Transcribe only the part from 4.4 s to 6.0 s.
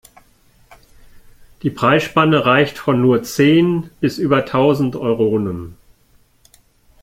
tausend Euronen.